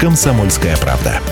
[0.00, 1.22] «Комсомольская правда».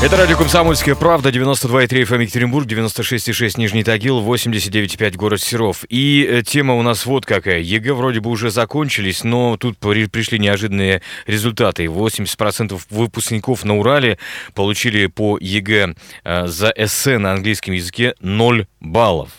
[0.00, 5.84] Это радио «Комсомольская правда», 92,3 FM Екатеринбург, 96,6 Нижний Тагил, 89,5 город Серов.
[5.88, 7.58] И э, тема у нас вот какая.
[7.58, 11.86] ЕГЭ вроде бы уже закончились, но тут пришли неожиданные результаты.
[11.86, 14.18] 80% выпускников на Урале
[14.54, 19.30] получили по ЕГЭ э, за эссе на английском языке 0 баллов.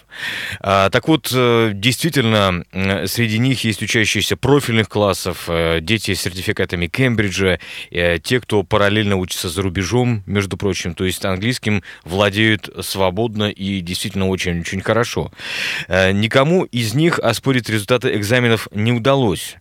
[0.60, 2.64] А, так вот, э, действительно,
[3.06, 7.60] среди них есть учащиеся профильных классов, э, дети с сертификатами Кембриджа,
[7.92, 13.82] э, те, кто параллельно учится за рубежом, между прочим, то есть английским владеют свободно и
[13.82, 15.32] действительно очень-очень хорошо.
[15.88, 19.58] Никому из них оспорить результаты экзаменов не удалось.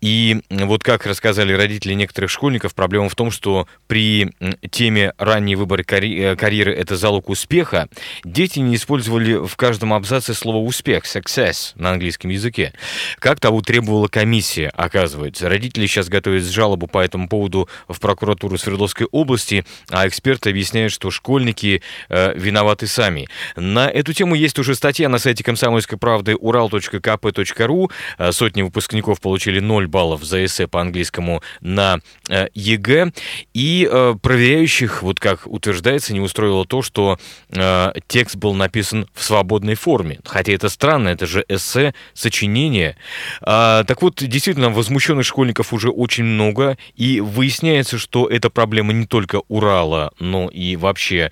[0.00, 4.32] И вот как рассказали родители некоторых школьников, проблема в том, что при
[4.70, 7.88] теме «ранний выбор карьеры»– это залог успеха,
[8.24, 12.72] дети не использовали в каждом абзаце слово «успех»– «success» на английском языке.
[13.18, 15.48] Как того требовала комиссия, оказывается.
[15.48, 21.10] Родители сейчас готовят жалобу по этому поводу в прокуратуру Свердловской области, а эксперты объясняют, что
[21.10, 23.28] школьники э, виноваты сами.
[23.56, 27.90] На эту тему есть уже статья на сайте комсомольской правды урал.кп.ру.
[28.18, 31.98] Э, сотни выпускников получили получили 0 баллов за эссе по английскому на
[32.28, 33.12] э, ЕГЭ.
[33.54, 37.18] И э, проверяющих, вот как утверждается, не устроило то, что
[37.50, 40.20] э, текст был написан в свободной форме.
[40.24, 42.96] Хотя это странно, это же эссе, сочинение.
[43.42, 46.76] А, так вот, действительно, возмущенных школьников уже очень много.
[46.96, 51.30] И выясняется, что это проблема не только Урала, но и вообще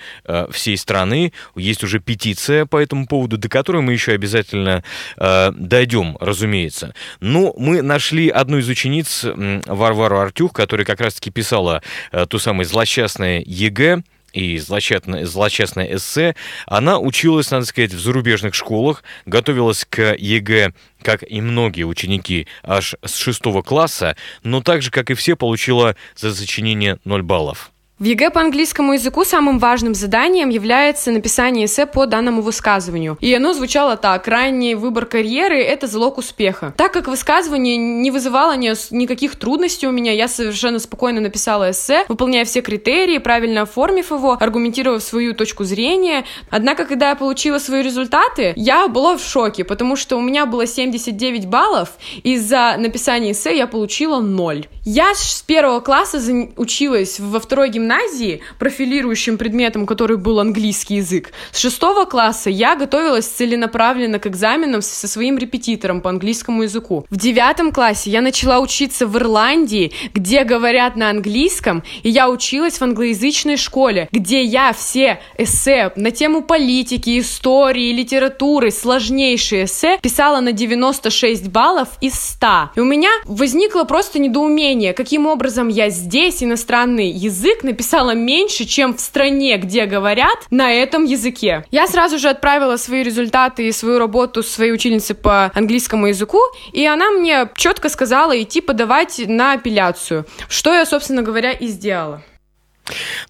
[0.51, 1.33] всей страны.
[1.57, 4.83] Есть уже петиция по этому поводу, до которой мы еще обязательно
[5.17, 6.95] дойдем, разумеется.
[7.21, 9.25] Но мы на нашли одну из учениц,
[9.67, 11.83] Варвару Артюх, которая как раз-таки писала
[12.13, 16.37] э, то самое злосчастное ЕГЭ, и злосчастное, злосчастное эссе,
[16.67, 22.95] она училась, надо сказать, в зарубежных школах, готовилась к ЕГЭ, как и многие ученики, аж
[23.05, 27.73] с шестого класса, но так же, как и все, получила за сочинение 0 баллов.
[27.99, 33.19] В ЕГЭ по английскому языку самым важным заданием является написание эссе по данному высказыванию.
[33.21, 34.29] И оно звучало так.
[34.29, 36.73] Ранний выбор карьеры– это залог успеха.
[36.77, 42.05] Так как высказывание не вызывало ни, никаких трудностей у меня, я совершенно спокойно написала эссе,
[42.09, 46.25] выполняя все критерии, правильно оформив его, аргументировав свою точку зрения.
[46.51, 50.69] Однако, когда я получила свои результаты, я была в шоке, потому что у меня было
[50.69, 51.89] 79 баллов,
[52.23, 54.69] и за написание эссе я получила 0.
[54.85, 56.21] Я с первого класса
[56.57, 62.77] училась во второй гимназии гимназии профилирующим предметом, который был английский язык, с шестого класса я
[62.77, 67.07] готовилась целенаправленно к экзаменам со своим репетитором по английскому языку.
[67.11, 72.79] В девятом классе я начала учиться в Ирландии, где говорят на английском, и я училась
[72.79, 80.41] в англоязычной школе, где я все эссе на тему политики, истории, литературы, сложнейшие эссе писала
[80.41, 82.71] на 96 баллов из 100.
[82.77, 88.65] И у меня возникло просто недоумение, каким образом я здесь иностранный язык написала написала меньше,
[88.65, 91.65] чем в стране, где говорят на этом языке.
[91.71, 96.41] Я сразу же отправила свои результаты и свою работу своей ученице по английскому языку,
[96.73, 102.21] и она мне четко сказала идти подавать на апелляцию, что я, собственно говоря, и сделала.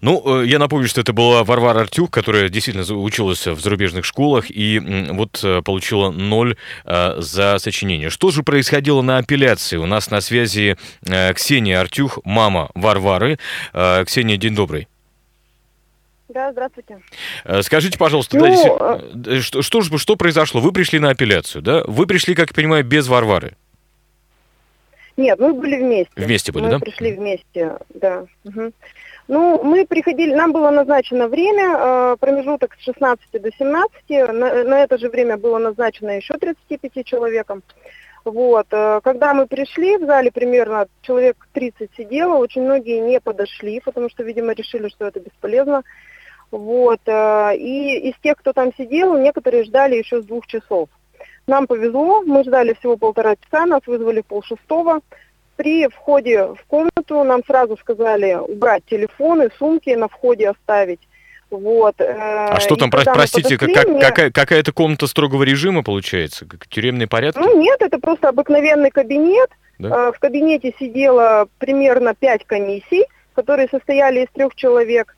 [0.01, 4.45] Ну, э, я напомню, что это была Варвара Артюк, которая действительно училась в зарубежных школах
[4.49, 4.79] и
[5.11, 6.55] вот э, получила ноль
[6.85, 8.09] э, за сочинение.
[8.09, 9.77] Что же происходило на апелляции?
[9.77, 10.77] У нас на связи
[11.35, 13.39] Ксения Артюх, мама Варвары.
[14.05, 14.87] Ксения, день добрый.
[16.29, 16.99] Да, здравствуйте.
[17.61, 20.61] Скажите, пожалуйста, ну, да, что, что, что произошло?
[20.61, 21.83] Вы пришли на апелляцию, да?
[21.87, 23.55] Вы пришли, как я понимаю, без Варвары.
[25.19, 26.13] Нет, мы были вместе.
[26.15, 26.77] Вместе были, мы да?
[26.77, 28.25] Мы пришли вместе, да.
[28.45, 28.71] Угу.
[29.29, 34.83] Ну, мы приходили, нам было назначено время, э, промежуток с 16 до 17, на, на
[34.83, 37.61] это же время было назначено еще 35 человеком.
[38.25, 43.79] Вот, э, когда мы пришли, в зале примерно человек 30 сидело, очень многие не подошли,
[43.85, 45.83] потому что, видимо, решили, что это бесполезно.
[46.49, 50.89] Вот, э, и из тех, кто там сидел, некоторые ждали еще с двух часов.
[51.45, 55.01] Нам повезло, мы ждали всего полтора часа, нас вызвали в полшестого.
[55.59, 61.01] При входе в комнату нам сразу сказали убрать телефоны, сумки на входе оставить.
[61.49, 61.99] Вот.
[61.99, 62.13] Э,
[62.51, 63.99] а что там, про- простите, подошли, как, мне...
[63.99, 66.45] какая, какая-то комната строгого режима получается?
[66.45, 67.41] Как тюремный порядок?
[67.41, 69.49] Ну нет, это просто обыкновенный кабинет.
[69.79, 69.89] Да?
[69.89, 73.03] Э, в кабинете сидело примерно пять комиссий,
[73.33, 75.13] которые состояли из трех человек.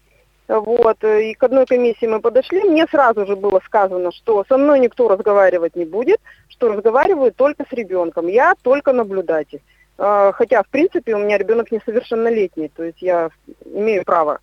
[0.47, 4.79] Вот, и к одной комиссии мы подошли, мне сразу же было сказано, что со мной
[4.79, 6.17] никто разговаривать не будет,
[6.49, 9.61] что разговаривают только с ребенком, я только наблюдатель.
[9.97, 13.29] А, хотя, в принципе, у меня ребенок несовершеннолетний, то есть я
[13.65, 14.39] имею право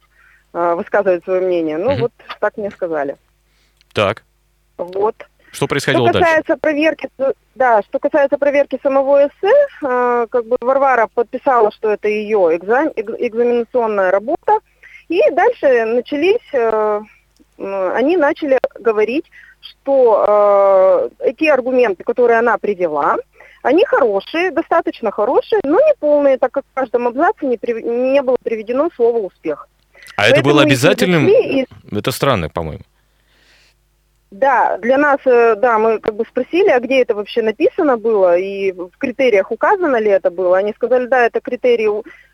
[0.52, 1.76] а, высказывать свое мнение.
[1.78, 2.00] Ну, Мгм.
[2.02, 3.16] вот так мне сказали.
[3.92, 4.24] Так.
[4.76, 5.14] Вот.
[5.50, 6.26] Что происходило Что дальше?
[6.28, 9.52] касается проверки, то- да, что касается проверки самого эссе,
[9.82, 14.58] э, как бы Варвара подписала, что это ее экзам- эк- экзаменационная работа,
[15.08, 17.00] и дальше начались, э,
[17.58, 19.24] они начали говорить,
[19.60, 23.16] что э, эти аргументы, которые она привела,
[23.62, 28.22] они хорошие, достаточно хорошие, но не полные, так как в каждом абзаце не, прив- не
[28.22, 29.68] было приведено слово «успех».
[30.16, 31.28] А это было Поэтому обязательным?
[31.28, 32.82] и Это странно, по-моему.
[34.30, 38.36] Да, для нас, э, да, мы как бы спросили, а где это вообще написано было,
[38.36, 40.58] и в критериях указано ли это было.
[40.58, 41.88] Они сказали, да, это критерии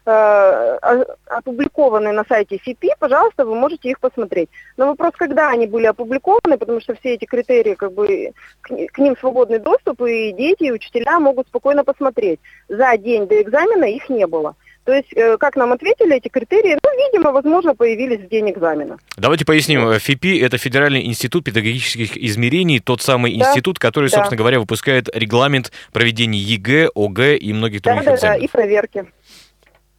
[0.06, 4.48] опубликованы на сайте ФИПИ, пожалуйста, вы можете их посмотреть.
[4.76, 8.86] Но вопрос, когда они были опубликованы, потому что все эти критерии, как бы, к, ни-
[8.86, 12.40] к ним свободный доступ, и дети, и учителя могут спокойно посмотреть.
[12.68, 14.54] За день до экзамена их не было.
[14.84, 18.98] То есть, э, как нам ответили, эти критерии, ну, видимо, возможно, появились в день экзамена.
[19.16, 19.88] Давайте поясним.
[19.88, 24.16] Э, ФИПИ– это Федеральный институт педагогических измерений, тот самый Да, институт, который, да.
[24.18, 28.44] собственно говоря, выпускает регламент проведения ЕГЭ, ОГЭ и многих Да, других да, да, экзаменов.
[28.44, 29.06] и проверки.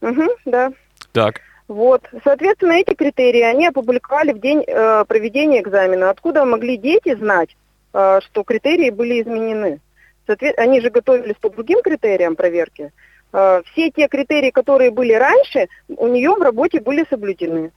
[0.00, 0.72] Угу, да.
[1.12, 1.40] Так.
[1.68, 6.10] Вот, соответственно, эти критерии они опубликовали в день э, проведения экзамена.
[6.10, 7.56] Откуда могли дети знать,
[7.92, 9.80] э, что критерии были изменены?
[10.28, 12.92] Соответ- Они же готовились по другим критериям проверки.
[13.32, 17.72] Э, все те критерии, которые были раньше, у нее в работе были соблюдены.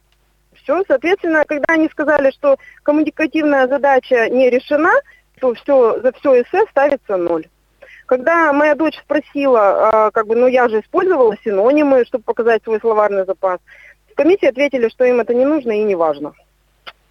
[0.62, 4.92] Все, соответственно, когда они сказали, что коммуникативная задача не решена,
[5.40, 7.46] то все, за все эссе ставится ноль.
[8.10, 12.80] Когда моя дочь спросила, а, как бы, ну я же использовала синонимы, чтобы показать свой
[12.80, 13.60] словарный запас,
[14.10, 16.32] в комиссии ответили, что им это не нужно и не важно.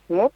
[0.09, 0.33] Вот.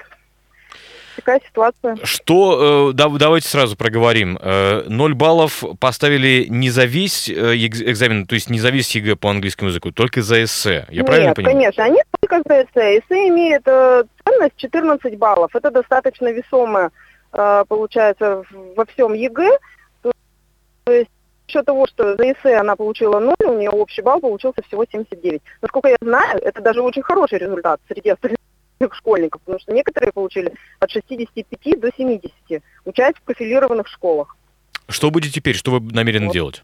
[1.17, 1.97] Такая ситуация.
[2.03, 4.39] Что, э, да- давайте сразу проговорим.
[4.41, 8.95] Э, Ноль баллов поставили не за весь э, экз- экзамен, то есть не за весь
[8.95, 10.85] ЕГЭ по английскому языку, только за эссе.
[10.89, 11.55] Я правильно Нет, понимаю?
[11.57, 12.99] конечно, они только за эссе.
[12.99, 15.53] Эссе имеет э, ценность 14 баллов.
[15.57, 16.91] Это достаточно весомое,
[17.33, 18.43] э, получается,
[18.77, 19.59] во всем ЕГЭ.
[20.83, 21.09] То есть за
[21.47, 25.41] счет того, что за эссе она получила 0, у нее общий балл получился всего 79.
[25.61, 28.39] Насколько я знаю, это даже очень хороший результат среди остальных
[28.91, 34.35] школьников, потому что некоторые получили от 65 до 70, учась в профилированных школах.
[34.87, 35.55] Что будет теперь?
[35.55, 36.33] Что вы намерены Вот.
[36.33, 36.63] делать?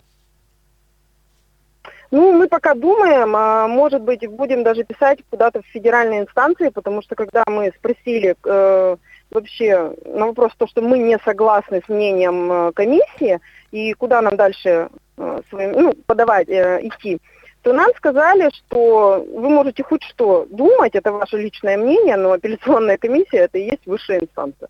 [2.11, 7.03] Ну, мы пока думаем, а, может быть, будем даже писать куда-то в федеральные инстанции, потому
[7.03, 8.97] что когда мы спросили э,
[9.29, 13.39] вообще на вопрос то, что мы не согласны с мнением э, комиссии
[13.71, 17.19] и куда нам дальше э, своим, ну, подавать, э, идти,
[17.61, 22.97] то нам сказали, что вы можете хоть что думать, это ваше личное мнение, но апелляционная
[22.97, 24.69] комиссия это и есть высшая инстанция.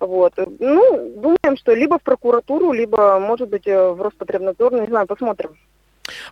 [0.00, 0.32] Вот.
[0.58, 5.50] Ну, думаем, что либо в прокуратуру, либо, может быть, э, в Роспотребнадзор, не знаю, посмотрим.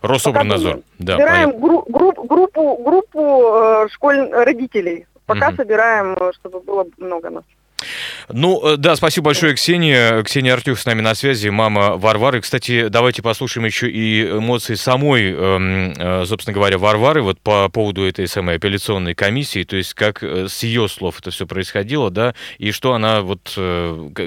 [0.01, 0.81] Рособорнадзор.
[0.99, 5.05] Да, собираем гру- групп- группу, группу э, школь родителей.
[5.25, 5.57] Пока Мгм.
[5.57, 7.43] собираем, чтобы было много нас.
[8.29, 10.23] Ну, э, да, спасибо большое, Ксения.
[10.23, 12.41] Ксения Артюх с нами на связи, мама Варвары.
[12.41, 18.05] Кстати, давайте послушаем еще и эмоции самой, эм, э, собственно говоря, Варвары вот по поводу
[18.05, 22.35] этой самой апелляционной комиссии, то есть как э, с ее слов это все происходило, да,
[22.57, 23.57] и что она вот,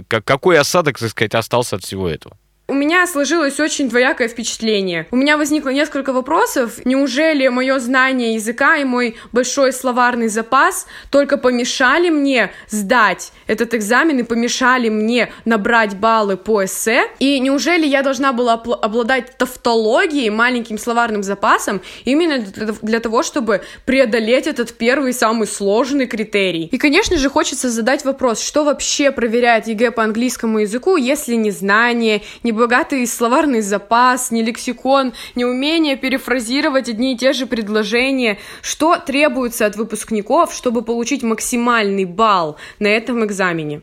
[0.09, 2.37] какой осадок, так сказать, остался от всего этого.
[2.67, 5.07] У меня сложилось очень двоякое впечатление.
[5.11, 6.81] У меня возникло несколько вопросов.
[6.87, 14.21] Неужели мое знание языка и мой большой словарный запас только помешали мне сдать этот экзамен
[14.21, 17.03] и помешали мне набрать баллы по эссе?
[17.19, 22.47] И неужели я должна была обладать тавтологией, маленьким словарным запасом, именно
[22.81, 26.71] для того, чтобы преодолеть этот первый самый сложный критерий?
[26.73, 31.51] И, конечно же, хочется задать вопрос, что вообще проверяет ЕГЭ по английскому языку, если не
[31.51, 38.39] знание, не богатый словарный запас, не лексикон, не умение перефразировать одни и те же предложения.
[38.63, 43.83] Что требуется от выпускников, чтобы получить максимальный балл на этом экзамене?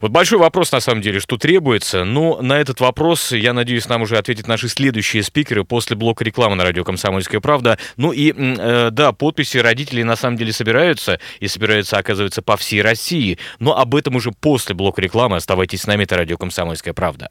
[0.00, 4.02] Вот большой вопрос, на самом деле, что требуется, но на этот вопрос, я надеюсь, нам
[4.02, 7.78] уже ответят наши следующие спикеры после блока рекламы на радио «Комсомольская правда».
[7.96, 12.82] Ну и, э, да, подписи родителей на самом деле собираются, и собираются, оказывается, по всей
[12.82, 15.36] России, но об этом уже после блока рекламы.
[15.36, 17.28] Оставайтесь с нами, это радио «Комсомольская правда».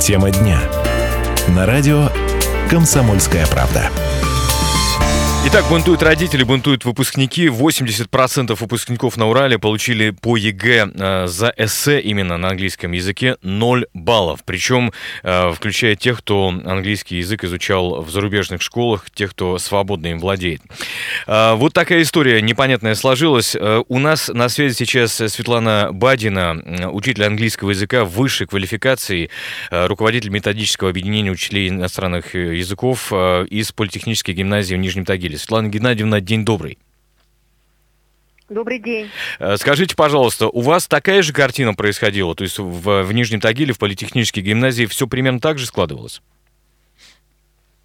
[0.00, 0.60] Тема дня.
[1.48, 2.08] На радио
[2.70, 3.90] «Комсомольская правда».
[5.44, 7.46] Итак, бунтуют родители, бунтуют выпускники.
[7.46, 13.86] 80% выпускников на Урале получили по ЕГЭ э, за эссе именно на английском языке 0
[13.92, 14.44] баллов.
[14.44, 14.92] Причем
[15.24, 20.62] э, включая тех, кто английский язык изучал в зарубежных школах, тех, кто свободно им владеет.
[21.26, 23.56] Э, вот такая история непонятная сложилась.
[23.88, 29.28] У нас на связи сейчас Светлана Бадина, учитель английского языка высшей квалификации,
[29.72, 35.31] руководитель методического объединения учителей иностранных языков из политехнической гимназии в Нижнем Тагиле.
[35.36, 36.78] Светлана Геннадьевна, день добрый.
[38.52, 39.08] Добрый день.
[39.38, 42.34] Э, Скажите, пожалуйста, у вас такая же картина происходила?
[42.34, 46.20] То есть в, в Нижнем Тагиле, в политехнической гимназии все примерно так же складывалось?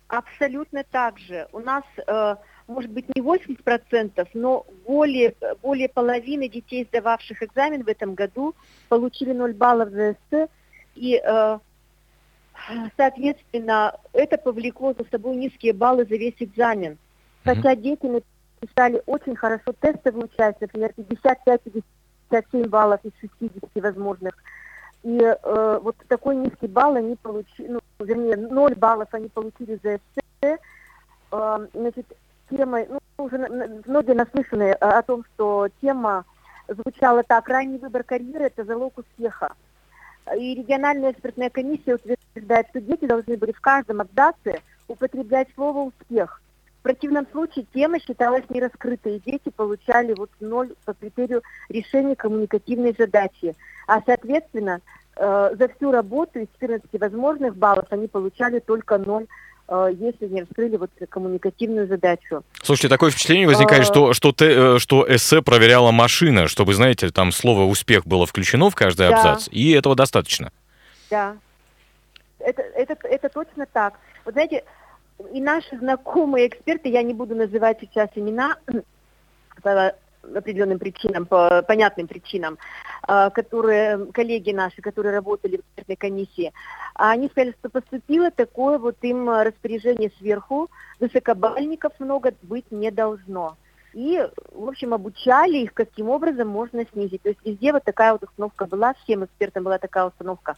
[0.08, 1.48] Абсолютно так же.
[1.54, 2.36] У нас, э,
[2.68, 8.54] может быть, не 80%, но более, более половины детей, сдававших экзамен в этом году,
[8.90, 10.48] получили 0 баллов за эссе.
[10.96, 11.60] И, э,
[12.98, 16.98] соответственно, это повлекло за собой низкие баллы за весь экзамен.
[17.56, 24.36] Хотя дети написали очень хорошо тестовую часть, например, 55-57 баллов из 60 возможных.
[25.04, 29.96] И э, вот такой низкий балл они получили, ну, вернее, 0 баллов они получили за
[29.96, 30.58] эссе.
[31.32, 32.06] Э, значит,
[32.50, 36.26] тема, ну, уже многие наслышаны о, о том, что тема
[36.68, 39.54] звучала так, ранний выбор карьеры– это залог успеха.
[40.38, 46.42] И региональная экспертная комиссия утверждает, что дети должны были в каждом абзаце употреблять слово «успех».
[46.88, 52.96] В противном случае тема считалась нераскрытой, и дети получали вот ноль по критерию решения коммуникативной
[52.98, 53.56] задачи.
[53.88, 54.80] А, соответственно,
[55.18, 59.26] э, за всю работу из 14 возможных баллов они получали только ноль,
[59.68, 62.44] э, если не раскрыли вот коммуникативную задачу.
[62.64, 63.86] Слушайте, такое впечатление возникает, А.
[63.86, 68.70] что, что, те- э, что эссе проверяла машина, чтобы, знаете, там слово «успех» было включено
[68.70, 69.18] в каждый Да.
[69.18, 70.54] абзац, и этого достаточно.
[71.10, 71.36] Да,
[72.40, 73.96] это, это, это точно так.
[74.24, 74.64] Вот знаете,
[75.34, 78.58] и наши знакомые эксперты, я не буду называть сейчас имена
[79.64, 79.94] по
[80.36, 82.58] определенным причинам, по понятным причинам,
[83.04, 86.54] а, которые, коллеги наши, которые работали в экспертной комиссии,
[86.96, 90.70] они сказали, что поступило такое вот им распоряжение сверху,
[91.00, 93.56] высокобальников много быть не должно.
[93.94, 94.22] И,
[94.52, 97.22] в общем, обучали их, каким образом можно снизить.
[97.24, 100.56] То есть везде вот такая вот установка была, всем экспертам была такая установка,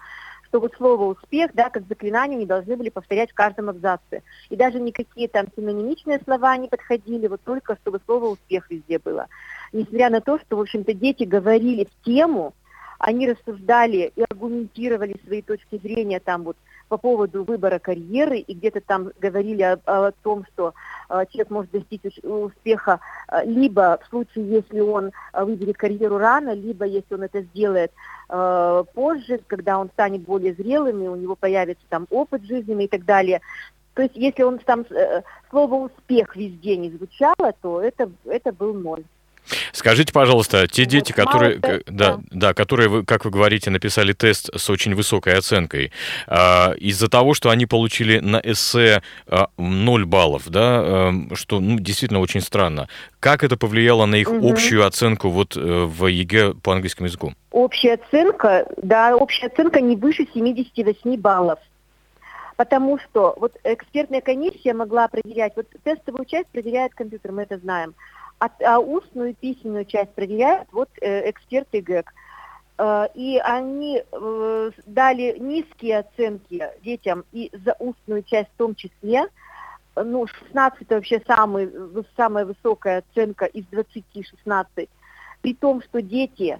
[0.49, 4.23] что вот слово «успех», да, как заклинание, не должны были повторять в каждом абзаце.
[4.49, 9.27] И даже никакие там синонимичные слова не подходили, вот только чтобы слово «успех» везде было.
[9.71, 12.53] Несмотря на то, что, в общем-то, дети говорили в тему,
[12.97, 16.57] они рассуждали и аргументировали свои точки зрения там вот
[16.89, 20.73] по поводу выбора карьеры и где-то там говорили о, о том, что
[21.09, 22.99] э, человек может достичь успеха
[23.31, 27.91] э, либо в случае, если он э, выберет карьеру рано, либо если он это сделает
[28.93, 33.03] позже, когда он станет более зрелым и у него появится там опыт жизненный и так
[33.03, 33.41] далее.
[33.95, 34.85] То есть если он там
[35.49, 39.03] слово успех везде не звучало, то это это был ноль.
[39.71, 44.69] Скажите, пожалуйста, те дети, которые, да, да, которые, вы, как вы говорите, написали тест с
[44.69, 45.91] очень высокой оценкой,
[46.27, 51.79] а, из-за того, что они получили на эссе а, 0 баллов, да, эм, что ну,
[51.79, 52.87] действительно очень странно,
[53.19, 54.45] как это повлияло на их Мгм.
[54.45, 57.33] общую оценку вот э, в ЕГЭ по английскому языку?
[57.51, 61.59] Общая оценка, да, общая оценка не выше 78 баллов.
[62.55, 67.93] Потому что вот экспертная комиссия могла проверять, вот тестовую часть проверяет компьютер, мы это знаем,
[68.39, 72.13] а, а устную письменную часть проверяют вот э, эксперты ГЭК.
[72.77, 79.25] Э, и они э, дали низкие оценки детям и за устную часть в том числе.
[79.95, 81.69] Ну, 16 это вообще самый,
[82.15, 84.89] самая высокая оценка из 20 16.
[85.41, 86.59] При том, что дети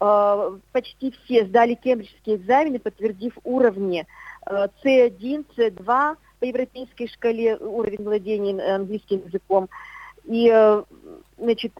[0.00, 4.06] э, почти все сдали кембриджские экзамены, подтвердив уровни
[4.46, 9.68] э, C1, C2 по европейской шкале, уровень владения э, английским языком.
[10.24, 10.82] И, э,
[11.38, 11.72] значит,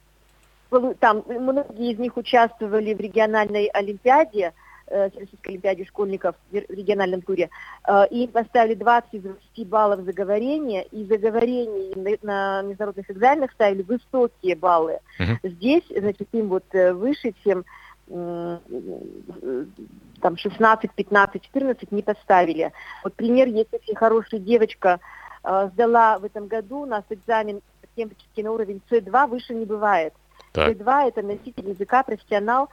[1.00, 4.52] там многие из них участвовали в региональной олимпиаде,
[4.86, 7.50] э, Всероссийской олимпиаде школьников в ре- в региональном туре,
[7.86, 12.62] э, и им поставили 20 из 20 баллов за говорение, и за говорение на, на
[12.62, 14.98] международных экзаменах ставили высокие баллы.
[15.18, 15.38] Мгм.
[15.42, 17.64] Здесь, значит, им вот э, выше, чем
[18.08, 18.58] э,
[20.20, 22.72] там 16, 15, 14 не поставили.
[23.04, 25.00] Вот пример есть очень хорошая девочка,
[25.44, 27.60] э, сдала в этом году у нас экзамен
[27.98, 30.14] кембриджский на уровень C2, выше не бывает.
[30.52, 30.70] Так.
[30.70, 32.68] C2 это носитель языка, профессионал,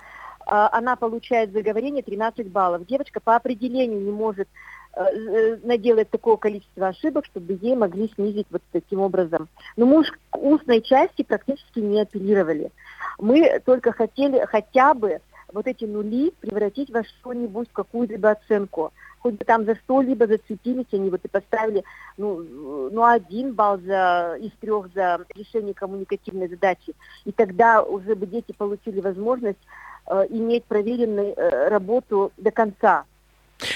[0.45, 2.85] а, она получает за говорение 13 баллов.
[2.85, 4.47] Девочка по определению не может
[4.95, 9.49] э, э, наделать такого количества ошибок, чтобы ей могли снизить вот таким образом.
[9.75, 12.71] Но мы уж к устной части практически не апеллировали.
[13.17, 15.19] Мы только хотели хотя бы
[15.51, 18.93] вот эти нули превратить во что-нибудь, в какую-либо оценку.
[19.25, 21.83] Хоть бы там за что либо зацепились, они вот и поставили
[22.15, 22.45] ну,
[22.91, 26.93] ну один балл за, из трех за решение коммуникативной задачи.
[27.23, 29.57] И тогда уже бы дети получили возможность
[30.05, 33.05] э, иметь проверенную э, работу до конца.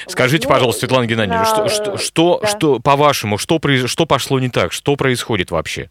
[0.05, 2.47] Скажите, вот, пожалуйста, Светлана Геннадьевна, что, что, что, да.
[2.47, 4.71] что по-вашему, что, что пошло не так?
[4.71, 5.89] Что происходит вообще?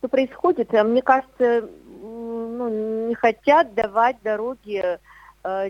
[0.00, 0.72] Что происходит?
[0.72, 1.68] Мне кажется,
[2.02, 4.98] ну, не хотят давать дороги э,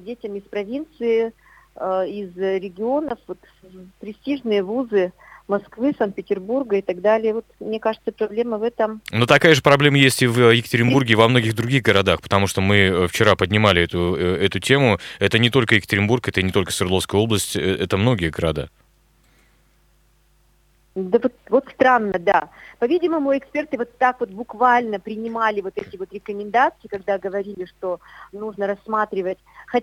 [0.01, 1.33] детям из провинции,
[1.77, 3.39] э, из регионов, вот,
[4.01, 5.13] престижные вузы
[5.49, 7.35] Москвы, Санкт-Петербурга и так далее.
[7.35, 9.01] Вот, мне кажется, проблема в этом.
[9.11, 12.61] Но такая же проблема есть и в Екатеринбурге, и во многих других городах, потому что
[12.61, 14.99] мы э, вчера поднимали эту, э, эту тему.
[15.19, 18.69] Это не только Екатеринбург, это не только Свердловская область, э, это многие города.
[20.95, 22.51] Да вот, вот странно, да.
[22.79, 28.01] По-видимому, эксперты вот так вот буквально принимали вот эти вот рекомендации, когда говорили, что
[28.33, 29.39] нужно рассматривать,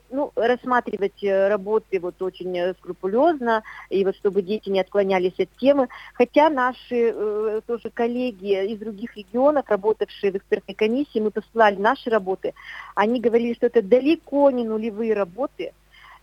[0.10, 5.50] ну, рассматривать э, работы вот очень э, скрупулезно, и вот чтобы дети не отклонялись от
[5.58, 5.90] темы.
[6.14, 12.10] Хотя наши э, тоже коллеги из других регионов, работавшие в экспертной комиссии, мы посылали наши
[12.10, 12.54] работы,
[12.96, 15.74] они говорили, что это далеко не нулевые работы,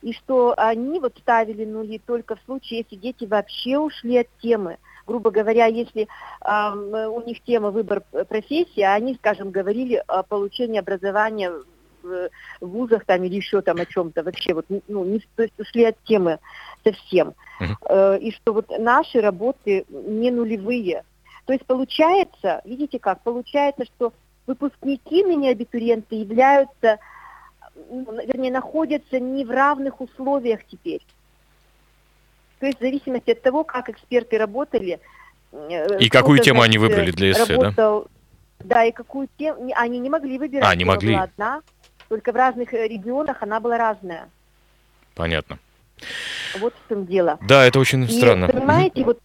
[0.02, 4.78] и что они вот ставили нули только в случае, если дети вообще ушли от темы.
[5.06, 6.08] Грубо говоря, если
[6.44, 11.52] э, у них тема выбор профессии, а они, скажем, говорили о получении образования
[12.02, 12.28] в
[12.60, 15.96] вузах там или еще там о чем-то вообще вот ну не то есть ушли от
[16.04, 16.38] темы
[16.84, 18.18] совсем uh-huh.
[18.18, 21.04] и что вот наши работы не нулевые
[21.46, 24.12] то есть получается видите как получается что
[24.46, 26.98] выпускники ныне абитуриенты являются
[27.74, 31.04] вернее, находятся не в равных условиях теперь.
[32.60, 35.00] То есть в зависимости от того, как эксперты работали.
[35.52, 38.64] Э, и какую тему значит, они выбрали для эссе, работал, да?
[38.64, 40.68] Да, и какую тему, они не могли выбирать.
[40.68, 41.14] А, не могли.
[41.14, 41.62] Была одна,
[42.12, 44.28] только в разных э, регионах она была разная.
[45.14, 45.58] Понятно.
[46.60, 47.38] Вот в чем дело.
[47.40, 48.48] Да, это очень и, странно.
[48.48, 49.18] Понимаете, вот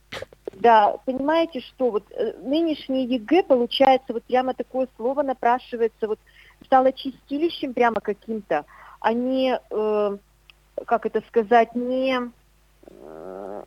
[0.53, 6.17] да, понимаете, что вот э, нынешний ЕГЭ, получается, вот прямо такое слово напрашивается, вот
[6.63, 8.63] стало чистилищем прямо каким-то,
[9.01, 10.17] а не, э,
[10.85, 12.21] как это сказать, не...
[12.89, 13.63] Э,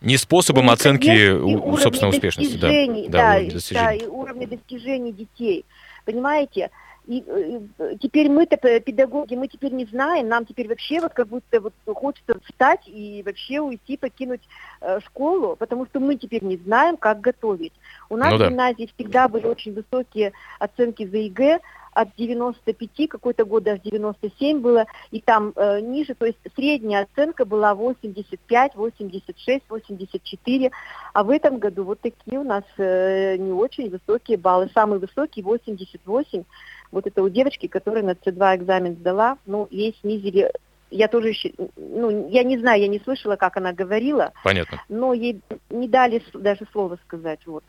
[0.00, 2.68] не способом не оценки у, собственной успешности, да.
[3.08, 5.64] Да, да, да, и уровня достижений детей.
[6.04, 6.70] Понимаете?
[7.08, 11.58] И, и теперь мы-то педагоги, мы теперь не знаем, нам теперь вообще вот как будто
[11.58, 14.42] вот хочется встать и вообще уйти, покинуть
[14.82, 17.72] э, школу, потому что мы теперь не знаем, как готовить.
[18.10, 18.44] У нас ну, да.
[18.44, 21.60] в гимназии всегда были очень высокие оценки за ЕГЭ,
[21.98, 27.44] от 95, какой-то год даже 97 было, и там э, ниже, то есть средняя оценка
[27.44, 30.70] была 85, 86, 84,
[31.12, 34.70] а в этом году вот такие у нас э, не очень высокие баллы.
[34.74, 36.44] Самый высокий 88,
[36.90, 40.50] вот это у девочки, которая на C2 экзамен сдала, ну, ей снизили
[40.90, 44.32] я тоже еще, ну, я не знаю, я не слышала, как она говорила.
[44.42, 44.82] Понятно.
[44.88, 47.40] Но ей не дали даже слова сказать.
[47.46, 47.62] Вот.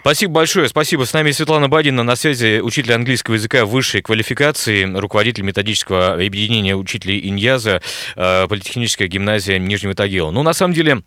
[0.00, 0.68] Спасибо большое.
[0.68, 1.04] Спасибо.
[1.04, 7.26] С нами Светлана Бадина на связи, учитель английского языка высшей квалификации, руководитель методического объединения учителей
[7.26, 7.80] инъяза,
[8.14, 10.30] э, политехническая гимназия Нижнего Тагила.
[10.30, 11.02] Ну, на самом деле,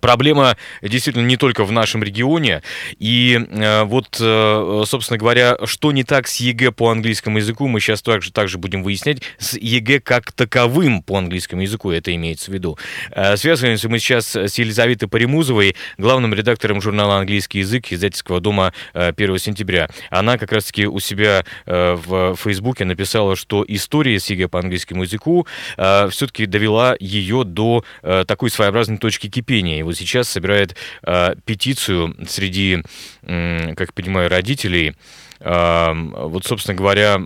[0.00, 2.62] Проблема действительно не только в нашем регионе.
[2.98, 7.80] И э, вот, э, собственно говоря, что не так с ЕГЭ по английскому языку, мы
[7.80, 9.22] сейчас также, также будем выяснять.
[9.38, 12.78] С ЕГЭ как таковым по английскому языку, это имеется в виду.
[13.10, 19.12] Э, связываемся мы сейчас с Елизаветой Паримузовой, главным редактором журнала «Английский язык» издательского дома э,
[19.16, 19.88] 1 сентября.
[20.10, 25.02] Она как раз-таки у себя э, в Фейсбуке написала, что история с ЕГЭ по английскому
[25.04, 25.46] языку
[25.76, 31.34] э, все-таки довела ее до э, такой своеобразной точки кипения и вот сейчас собирает э,
[31.44, 32.82] петицию среди,
[33.22, 34.94] э, как понимаю, родителей.
[35.40, 37.20] Э, вот, собственно говоря,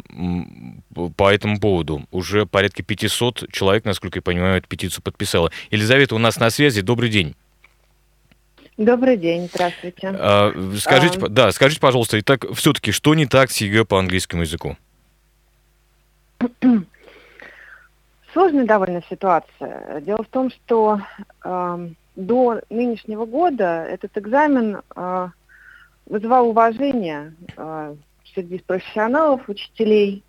[1.17, 5.51] по этому поводу уже порядка 500 человек, насколько я понимаю, эту петицию подписало.
[5.71, 6.81] Елизавета у нас на связи.
[6.81, 7.35] Добрый день.
[8.79, 10.09] Добрый день, здравствуйте.
[10.15, 11.29] А, скажите, а...
[11.29, 14.77] да, скажите, пожалуйста, итак, все-таки, что не так с ЕГЭ по английскому языку?
[18.33, 20.01] Сложная довольно ситуация.
[20.01, 21.01] Дело в том, что
[21.45, 25.29] э, до нынешнего года этот экзамен э,
[26.07, 27.95] вызывал уважение э,
[28.35, 30.23] среди профессионалов, учителей.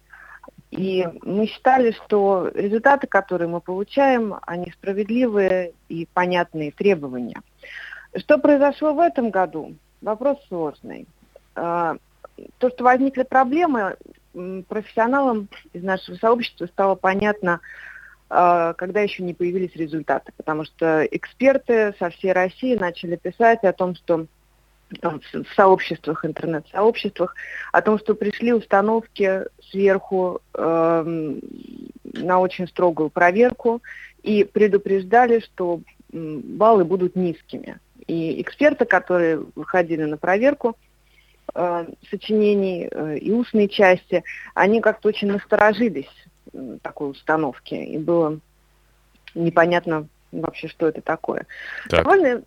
[0.72, 7.42] И мы считали, что результаты, которые мы получаем, они справедливые и понятные требования.
[8.16, 9.76] Что произошло в этом году?
[10.02, 11.08] Вопрос сложный.
[11.56, 11.96] Э,
[12.58, 13.96] то, что возникли проблемы,
[14.68, 17.60] профессионалам из нашего сообщества стало понятно а,
[18.34, 23.96] когда еще не появились результаты, потому что эксперты со всей России начали писать о том,
[23.96, 24.26] что
[25.02, 27.36] там, в сообществах, интернет-сообществах,
[27.72, 31.34] о том, что пришли установки сверху э,
[32.14, 33.82] на очень строгую проверку,
[34.22, 37.78] и предупреждали, что баллы будут низкими.
[38.08, 40.78] И эксперты, которые выходили на проверку
[41.54, 46.10] э, сочинений э, и устной части, они как-то очень насторожились
[46.82, 47.74] такой установки.
[47.74, 48.40] И было
[49.36, 51.46] непонятно вообще, что это такое.
[51.90, 52.04] Так.
[52.04, 52.44] Довольно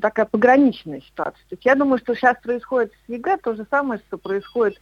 [0.00, 1.42] такая пограничная ситуация.
[1.48, 4.80] То есть я думаю, что сейчас происходит с ЕГЭ то же самое, что происходит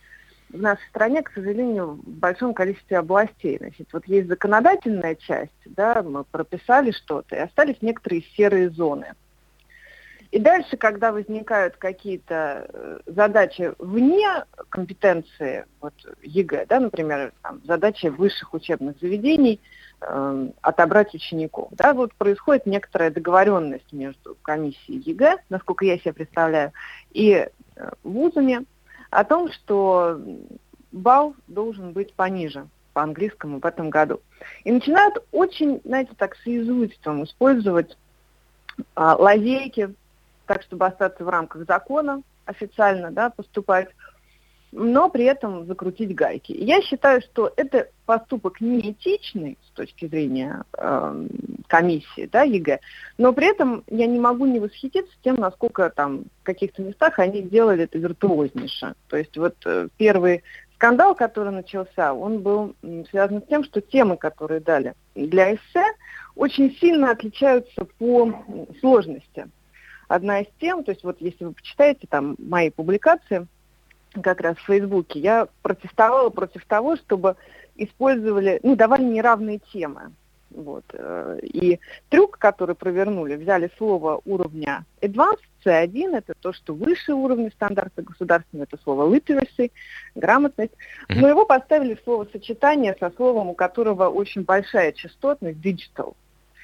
[0.50, 3.58] в нашей стране, к сожалению, в большом количестве областей.
[3.58, 9.14] Значит, вот есть законодательная часть, да, мы прописали что-то, и остались некоторые серые зоны.
[10.36, 18.08] И дальше, когда возникают какие-то э, задачи вне компетенции вот, ЕГЭ, да, например, там, задачи
[18.08, 19.62] высших учебных заведений
[20.02, 26.72] э, отобрать учеников, да, вот происходит некоторая договоренность между комиссией ЕГЭ, насколько я себе представляю,
[27.12, 28.66] и э, вузами
[29.08, 30.20] о том, что
[30.92, 34.20] балл должен быть пониже по английскому в этом году.
[34.64, 37.96] И начинают очень, знаете, так с иезуитством использовать
[38.94, 39.94] а, лазейки,
[40.46, 43.88] так, чтобы остаться в рамках закона, официально да, поступать,
[44.72, 46.52] но при этом закрутить гайки.
[46.52, 51.26] Я считаю, что это поступок неэтичный с точки зрения э,
[51.66, 52.80] комиссии да, ЕГЭ,
[53.16, 57.42] но при этом я не могу не восхититься тем, насколько там в каких-то местах они
[57.42, 58.94] делали это виртуознейше.
[59.08, 60.42] То есть вот э, первый
[60.74, 62.74] скандал, который начался, он был
[63.10, 65.84] связан с тем, что темы, которые дали для эссе,
[66.34, 68.30] очень сильно отличаются по
[68.80, 69.48] сложности
[70.08, 73.46] одна из тем, то есть вот если вы почитаете там мои публикации,
[74.22, 77.36] как раз в Фейсбуке, я протестовала против того, чтобы
[77.76, 80.12] использовали, ну, давали неравные темы.
[80.50, 80.84] Вот.
[80.94, 87.50] Э, и трюк, который провернули, взяли слово уровня advanced, C1, это то, что выше уровня
[87.50, 89.72] стандарта государственного, это слово literacy,
[90.14, 90.72] грамотность,
[91.08, 96.14] но его поставили в словосочетание со словом, у которого очень большая частотность, digital.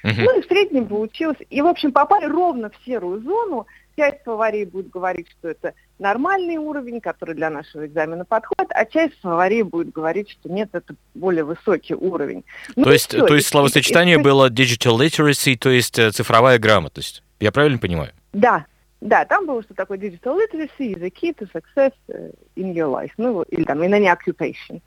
[0.03, 0.13] Угу.
[0.17, 1.37] Ну и в среднем получилось.
[1.49, 3.67] И, в общем, попали ровно в серую зону.
[3.95, 9.19] Часть словарей будет говорить, что это нормальный уровень, который для нашего экзамена подходит, а часть
[9.21, 12.43] словарей будет говорить, что нет, это более высокий уровень.
[12.75, 13.25] Ну, то, есть, все.
[13.25, 17.21] то есть словосочетание и, было digital literacy, то есть э, цифровая грамотность.
[17.39, 18.11] Я правильно понимаю?
[18.33, 18.65] Да,
[18.99, 23.43] да, там было что такое digital literacy key to success э, in your life, ну,
[23.43, 24.81] или там in any occupation.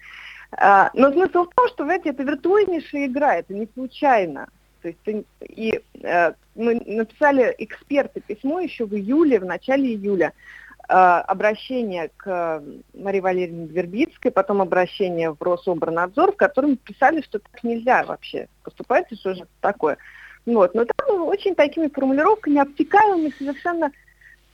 [0.53, 4.49] Uh, но смысл в том, что, знаете, это виртуознейшая игра, это не случайно.
[4.87, 10.33] То есть и э, мы написали эксперты письмо еще в июле, в начале июля,
[10.89, 12.63] э, обращение к
[12.95, 19.11] Марии Валерьевне Вербицкой, потом обращение в Рособорнадзор, в котором писали, что так нельзя вообще поступать,
[19.11, 19.97] и что же такое.
[20.45, 20.75] Вот.
[20.75, 23.91] Но там очень такими формулировками обтекаемыми, совершенно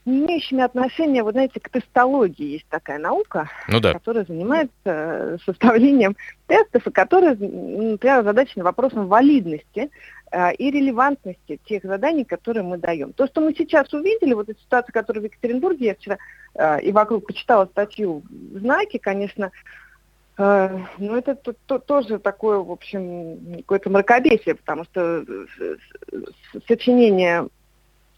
[0.05, 2.55] не имеющими отношения, вот знаете, к тестологии.
[2.55, 3.93] Есть такая наука, ну да.
[3.93, 6.17] которая занимается э, составлением
[6.47, 9.91] тестов, и которая, например, озадачена вопросом валидности
[10.59, 13.13] и релевантности тех заданий, которые мы даем.
[13.13, 16.19] То, что мы сейчас увидели, вот эта ситуация, которая в Екатеринбурге, я вчера
[16.55, 19.51] э, и вокруг почитала статью в «Знаке», конечно,
[20.39, 25.25] э, ну, это то, то, тоже такое, в общем, какое-то мракобесие, потому что
[26.67, 27.49] сочинение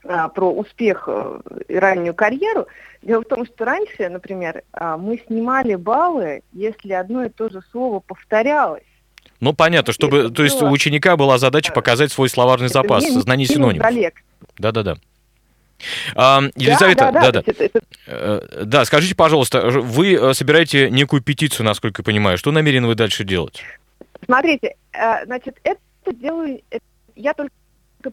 [0.04, 2.68] а, про успех э, и раннюю карьеру.
[3.02, 4.62] Дело в том, что раньше, например,
[4.98, 8.84] мы снимали баллы, если одно и то же слово повторялось.
[9.40, 13.86] Ну, понятно, чтобы, то есть у ученика была задача показать свой словарный запас, знание синонимов.
[14.58, 14.96] Да-да-да.
[16.14, 17.52] А, Елизавета, да, да, да, да.
[17.58, 22.38] Это, э, да, скажите, пожалуйста, вы э, собираете некую петицию, насколько я понимаю.
[22.38, 23.62] Что намерены вы дальше делать?
[24.24, 24.76] Смотрите,
[25.24, 25.80] значит, это
[26.12, 26.62] делаю,
[27.16, 27.52] я только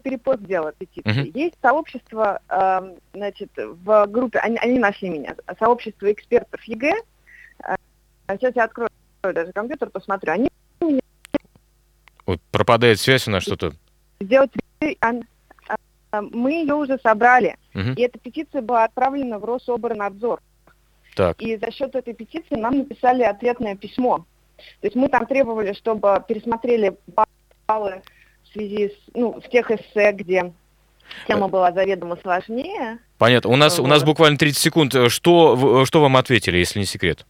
[0.04, 1.10] перепост сделала петиции.
[1.10, 1.32] Uh-huh.
[1.34, 6.96] Есть сообщество, э, значит, в группе, они, они нашли меня, сообщество экспертов ЕГЭ.
[7.68, 7.76] Э,
[8.40, 8.90] сейчас я открою
[9.22, 10.34] даже компьютер, посмотрю.
[10.34, 10.50] Они
[12.26, 13.74] Вот пропадает связь у нас что-то.
[14.20, 14.52] Сделать...
[16.12, 17.56] Мы ее уже собрали.
[17.74, 17.96] Uh-huh.
[17.96, 20.42] И эта петиция была отправлена в Рособорнадзор.
[21.16, 21.42] Так.
[21.42, 24.26] И за счет этой петиции нам написали ответное письмо.
[24.82, 26.98] То есть мы там требовали, чтобы пересмотрели
[27.68, 28.02] баллы
[28.44, 30.52] в связи с, ну, в тех эссе, где
[31.28, 33.00] тема была заведомо сложнее.
[33.18, 33.50] Понятно.
[33.50, 34.94] У нас, у нас буквально 30 секунд.
[35.08, 37.26] Что, что вам ответили, если не секрет?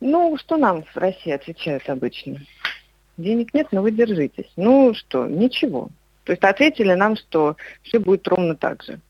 [0.00, 2.38] Ну, что нам в России отвечают обычно?
[3.16, 4.50] Денег нет, но вы держитесь.
[4.56, 5.88] Ну что, ничего.
[6.24, 9.00] То есть ответили нам, что все будет ровно так же.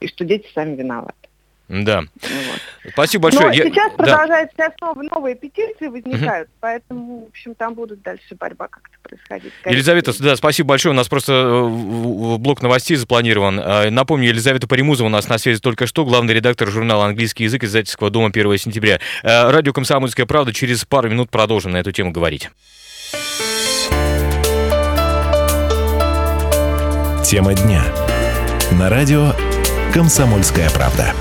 [0.00, 1.25] И что дети сами виноваты.
[1.68, 2.00] Да.
[2.00, 2.92] Вот.
[2.92, 3.48] Спасибо большое.
[3.48, 3.64] Но Я...
[3.64, 3.96] сейчас да.
[3.96, 6.56] продолжаются основы, новые петиции возникают, угу.
[6.60, 9.52] поэтому, в общем, там будет дальше борьба как-то происходить.
[9.60, 9.74] Скорее.
[9.74, 10.92] Елизавета, да, спасибо большое.
[10.92, 13.60] У нас просто э, блок новостей запланирован.
[13.62, 17.64] А, напомню, Елизавета Паримузова у нас на связи только что, главный редактор журнала «Английский язык»
[17.64, 19.00] издательского дома 1 сентября.
[19.24, 22.50] Э, радио «Комсомольская правда» через пару минут продолжим на эту тему говорить.
[27.24, 27.82] Тема дня.
[28.78, 29.32] На радио
[29.92, 31.12] «Комсомольская правда».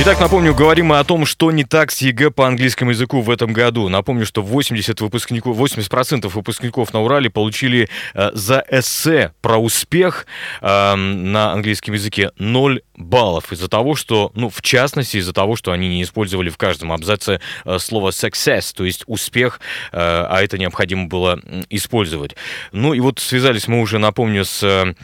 [0.00, 3.28] Итак, напомню, говорим мы о том, что не так с ЕГЭ по английскому языку в
[3.30, 3.88] этом году.
[3.88, 10.26] Напомню, что 80 выпускников, 80% выпускников на Урале получили э, за эссе про успех
[10.60, 15.72] э, на английском языке 0 баллов из-за того, что, ну, в частности, из-за того, что
[15.72, 19.60] они не использовали в каждом абзаце э, слово success, то есть успех,
[19.92, 22.34] э, а это необходимо было использовать.
[22.72, 24.94] Ну и вот связались мы уже, напомню, с э,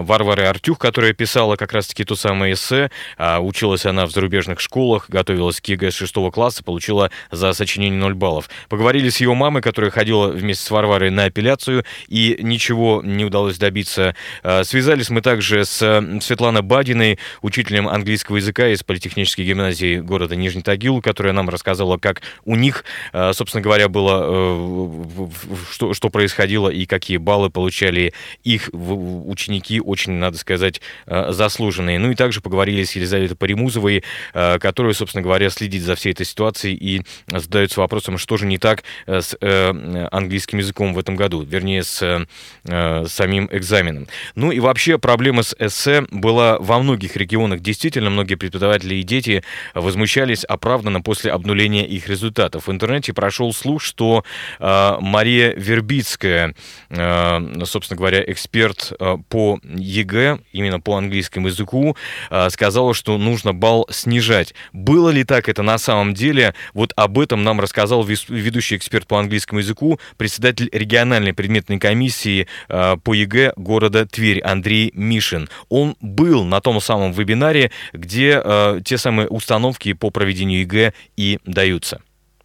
[0.00, 2.90] Варварой Артюх, которая писала как раз-таки то самое эссе.
[3.16, 8.00] Э, училась она в зарубежных школах, готовилась к ЕГЭ с 6 класса, получила за сочинение
[8.00, 8.50] 0 баллов.
[8.68, 13.58] Поговорили с ее мамой, которая ходила вместе с Варварой на апелляцию, и ничего не удалось
[13.58, 14.14] добиться.
[14.62, 15.78] Связались мы также с
[16.20, 22.22] Светланой Бадиной, учителем английского языка из политехнической гимназии города Нижний Тагил, которая нам рассказала, как
[22.44, 25.28] у них, э, собственно говоря, было, э,
[25.72, 28.12] что, что происходило и какие баллы получали
[28.44, 31.98] их ученики, очень, надо сказать, э, заслуженные.
[31.98, 36.74] Ну и также поговорили с Елизаветой Паримузовой, которая, собственно говоря, следит за всей этой ситуацией
[36.74, 42.26] и задается вопросом, что же не так с английским языком в этом году, вернее, с
[42.64, 44.06] самим экзаменом.
[44.34, 49.42] Ну и вообще проблема с эссе была во многих регионах действительно многие преподаватели и дети
[49.74, 52.66] возмущались оправданно после обнуления их результатов.
[52.66, 54.24] В интернете прошел слух, что
[54.58, 56.54] э, Мария Вербицкая,
[56.90, 61.96] э, собственно говоря, эксперт э, по ЕГЭ, именно по английскому языку,
[62.30, 64.54] э, сказала, что нужно балл снижать.
[64.72, 66.54] Было ли так это на самом деле?
[66.74, 72.96] Вот об этом нам рассказал ведущий эксперт по английскому языку, председатель региональной предметной комиссии э,
[73.02, 75.48] по ЕГЭ города Тверь Андрей Мишин.
[75.68, 80.92] Он был на том самом самом вебинаре, где э, те самые установки по проведению ЕГЭ
[81.16, 82.00] и даются.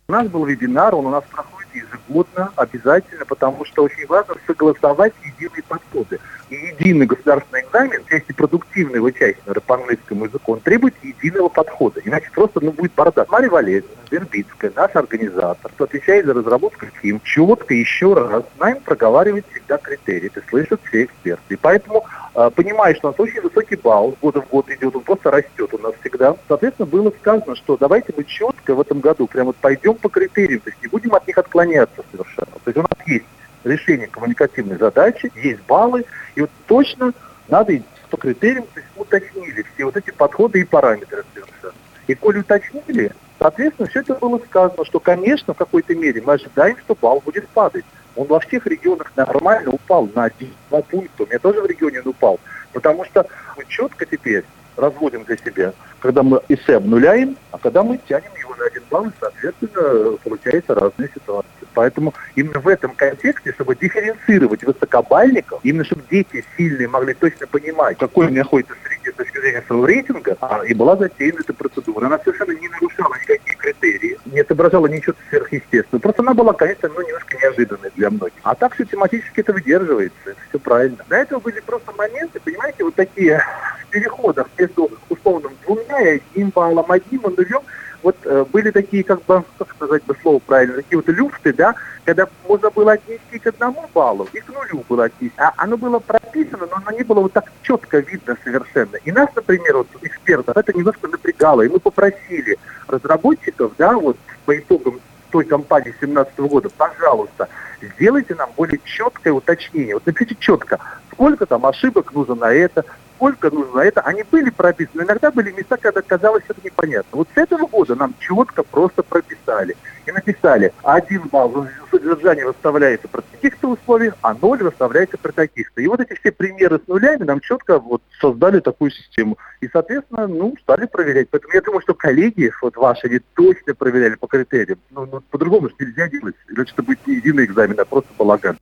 [0.08, 1.63] У нас был вебинар, он у нас проходит
[2.08, 6.20] ежегодно, обязательно, потому что очень важно согласовать единые подходы.
[6.50, 10.94] И единый государственный экзамен, в части продуктивной его части, например, по английскому языку, он требует
[11.02, 12.02] единого подхода.
[12.04, 13.30] Иначе просто ну, будет бардак.
[13.32, 19.46] Мария Валерьевна Вербицкая, наш организатор, кто отвечает за разработку СКИМ, четко еще раз нам проговаривает
[19.52, 20.28] всегда критерии.
[20.28, 21.54] Это слышат все эксперты.
[21.54, 25.04] И поэтому а, понимая, что у нас очень высокий балл, года в год идет, он
[25.04, 26.36] просто растет у нас всегда.
[26.48, 30.62] Соответственно, было сказано, что давайте мы четко в этом году прямо вот пойдем по критериям,
[30.62, 32.52] то есть не будем от них отклоняться совершенно.
[32.64, 33.26] То есть у нас есть
[33.64, 37.14] решение коммуникативной задачи, есть баллы, и вот точно
[37.48, 37.74] надо
[38.10, 41.74] по критериям, то есть уточнили все вот эти подходы и параметры совершенно.
[42.08, 46.78] И коли уточнили, соответственно, все это было сказано, что, конечно, в какой-то мере мы ожидаем,
[46.78, 47.86] что балл будет падать.
[48.16, 51.24] Он во всех регионах нормально упал на 1-2 пункта.
[51.24, 52.40] У меня тоже в регионе он упал.
[52.72, 53.26] Потому что
[53.58, 54.44] мы четко теперь
[54.76, 58.32] разводим для себя, когда мы эссе обнуляем, а когда мы тянем
[58.64, 61.50] на один балл, и, соответственно, получается разные ситуации.
[61.74, 67.98] Поэтому именно в этом контексте, чтобы дифференцировать высокобальников, именно чтобы дети сильные могли точно понимать,
[67.98, 72.06] какой он находится среди с точки зрения своего рейтинга, а, и была затеяна эта процедура.
[72.06, 76.02] Она совершенно не нарушала никакие критерии, не отображала ничего сверхъестественного.
[76.02, 78.40] Просто она была, конечно, ну, немножко неожиданной для многих.
[78.44, 80.98] А так все тематически это выдерживается, это все правильно.
[81.10, 83.44] До этого были просто моменты, понимаете, вот такие
[83.88, 87.62] в переходах между условным двумя и одним баллом, одним и нулем,
[88.04, 91.74] вот э, были такие, как бы, как сказать бы слово правильно, такие вот люфты, да,
[92.04, 95.34] когда можно было отнести к одному баллу и к нулю было отнести.
[95.38, 98.98] А оно было прописано, но оно не было вот так четко видно совершенно.
[98.98, 104.58] И нас, например, вот экспертов, это немножко напрягало, и мы попросили разработчиков, да, вот по
[104.58, 105.00] итогам
[105.32, 107.50] той кампании 2017 года, пожалуйста,
[107.82, 109.96] сделайте нам более четкое уточнение.
[109.96, 110.80] Вот напишите четко,
[111.12, 114.02] сколько там ошибок нужно на это, сколько нужно это.
[114.02, 117.18] Они были прописаны, но иногда были места, когда казалось это непонятно.
[117.18, 119.76] Вот с этого года нам четко просто прописали.
[120.06, 125.82] И написали, один балл содержание выставляется при таких-то условиях, а ноль выставляется при таких-то.
[125.82, 129.38] И вот эти все примеры с нулями нам четко вот создали такую систему.
[129.62, 131.30] И, соответственно, ну, стали проверять.
[131.30, 134.80] Поэтому я думаю, что коллеги вот ваши, они точно проверяли по критериям.
[134.92, 136.36] Ну, ну по-другому же нельзя делать.
[136.50, 138.58] Иначе это будет не единый экзамен, а просто балаган.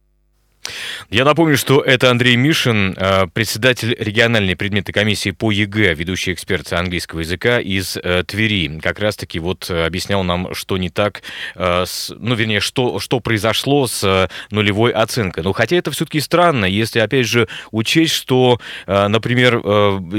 [1.14, 6.72] Я напомню, что это Андрей Мишин, э, председатель региональной предметной комиссии по ЕГЭ, ведущий эксперт
[6.72, 8.80] английского языка из э, Твери.
[8.80, 11.22] Как раз-таки вот э, объяснял нам, что не так,
[11.56, 15.44] ну, вернее, что, что произошло с нулевой оценкой.
[15.44, 19.62] Но хотя это все-таки странно, если, опять же, учесть, что, например,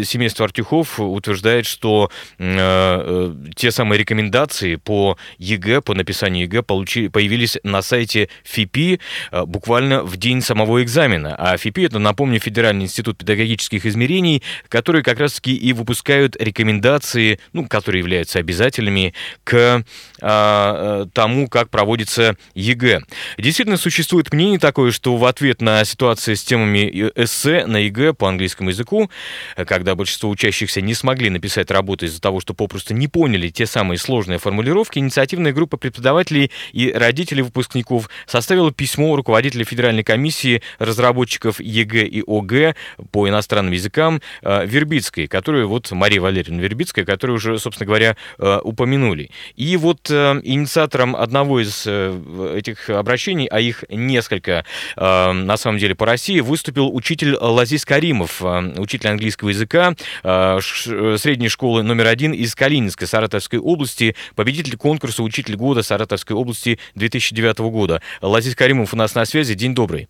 [0.04, 7.82] семейство Артюхов утверждает, что те самые рекомендации по ЕГЭ, по написанию ЕГЭ получили, появились на
[7.82, 9.00] сайте ФИПИ
[9.46, 11.34] буквально в день самого экзамена.
[11.36, 17.66] А ФИПИ– это, напомню, Федеральный институт педагогических измерений, которые как раз-таки и выпускают рекомендации, ну,
[17.66, 19.14] которые являются обязательными
[19.44, 19.84] к
[20.20, 23.02] а, тому, как проводится ЕГЭ.
[23.38, 28.28] Действительно, существует мнение такое, что в ответ на ситуацию с темами эссе на ЕГЭ по
[28.28, 29.10] английскому языку,
[29.56, 33.98] когда большинство учащихся не смогли написать работу из-за того, что попросту не поняли те самые
[33.98, 42.06] сложные формулировки, инициативная группа преподавателей и родителей выпускников составила письмо руководителя Федеральной комиссии разработчиков ЕГЭ
[42.06, 42.74] и ОГЭ
[43.10, 48.60] по иностранным языкам э, Вербицкой, которую вот Мария Валерьевна Вербицкая, которую уже, собственно говоря, э,
[48.62, 49.30] упомянули.
[49.56, 54.64] И вот э, инициатором одного из этих обращений, а их несколько
[54.96, 62.06] на самом деле по России, выступил учитель Лазис Каримов, учитель английского языка средней школы номер
[62.06, 68.02] один из Калининской Саратовской области, победитель конкурса «Учитель года Саратовской области» 2009 года.
[68.20, 69.54] Лазис Каримов у нас на связи.
[69.54, 70.08] День добрый.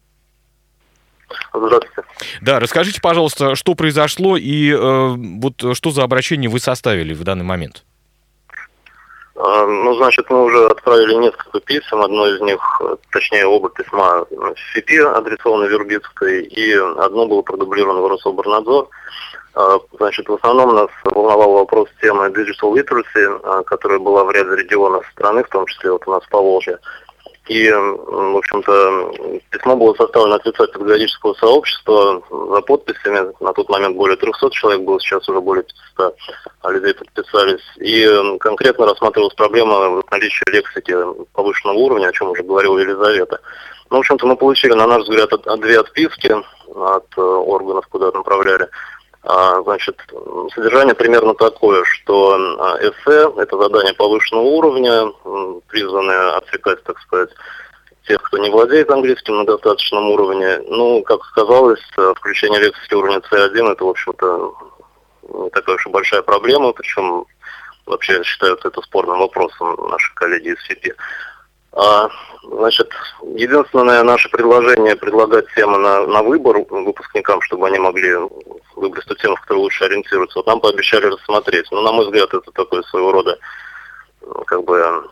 [1.52, 2.02] Здравствуйте.
[2.40, 7.44] Да, расскажите, пожалуйста, что произошло и э, вот что за обращение вы составили в данный
[7.44, 7.84] момент?
[9.34, 12.00] А, ну, значит, мы уже отправили несколько писем.
[12.00, 12.60] Одно из них,
[13.10, 18.88] точнее, оба письма в ФИПИ, адресованы Вербицкой, и одно было продублировано в Рособорнадзор.
[19.54, 24.54] А, значит, в основном нас волновал вопрос темы Digital Literacy, а, которая была в ряде
[24.56, 26.78] регионов страны, в том числе вот у нас в Поволжье.
[27.48, 33.33] И, в общем-то, письмо было составлено от лица педагогического сообщества за подписями.
[33.40, 35.64] На тот момент более 300 человек было, сейчас уже более
[35.96, 36.16] 500
[36.70, 37.62] людей подписались.
[37.78, 40.94] И конкретно рассматривалась проблема наличия лексики
[41.33, 43.40] повышенного уровня, о чем уже говорила Елизавета.
[43.90, 46.35] Ну, в общем-то, мы получили, на наш взгляд, две отписки
[46.74, 48.68] от э, органов, куда направляли.
[49.24, 49.96] А, значит,
[50.54, 55.12] содержание примерно такое, что а, эссе– это задание повышенного уровня,
[55.68, 57.30] призванное отвлекать, так сказать,
[58.08, 60.58] тех, кто не владеет английским на достаточном уровне.
[60.66, 61.82] Ну, как сказалось,
[62.16, 64.54] включение лексики уровня C1– это, в общем-то,
[65.28, 67.24] не такая уж и большая проблема, причем
[67.87, 70.94] вообще считают это спорным вопросом наши коллеги из ФИПИ.
[71.72, 72.08] А,
[72.42, 72.90] значит,
[73.22, 78.14] единственное наше предложение предлагать темы на, на выбор выпускникам, чтобы они могли
[78.76, 80.38] выбрать ту тему, в которой лучше ориентируются.
[80.38, 81.66] Вот нам пообещали рассмотреть.
[81.70, 83.38] Но, на мой взгляд, это такой своего рода,
[84.46, 85.04] как бы,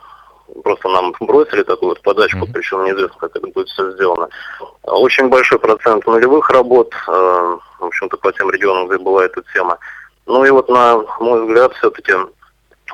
[0.62, 2.52] просто нам бросили такую вот подачку, mm-hmm.
[2.52, 4.28] причем неизвестно, как это будет все сделано.
[4.82, 7.10] Очень большой процент нулевых работ, э,
[7.78, 9.78] в общем-то, по тем регионам, где была эта тема.
[10.26, 12.12] Ну и вот, на мой взгляд, все-таки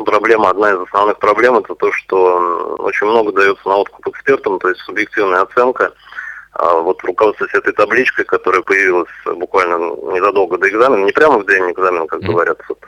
[0.05, 4.69] проблема, одна из основных проблем, это то, что очень много дается на откуп экспертам, то
[4.69, 5.93] есть субъективная оценка.
[6.59, 9.77] А вот руководствуясь этой табличкой, которая появилась буквально
[10.15, 12.79] незадолго до экзамена, не прямо в день экзамена, как говорят, вот,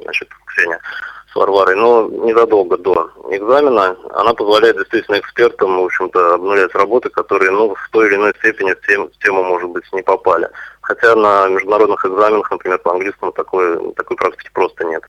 [0.00, 0.80] значит, Ксения
[1.32, 7.52] с Варварой, но незадолго до экзамена, она позволяет действительно экспертам, в общем-то, обнулять работы, которые,
[7.52, 10.48] ну, в той или иной степени в, тем, в тему, может быть, не попали.
[10.80, 15.02] Хотя на международных экзаменах, например, по английскому, такой, такой практики просто нет.